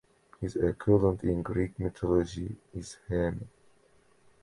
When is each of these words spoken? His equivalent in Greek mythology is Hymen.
His 0.39 0.55
equivalent 0.55 1.23
in 1.23 1.43
Greek 1.43 1.77
mythology 1.79 2.55
is 2.73 2.97
Hymen. 3.07 3.47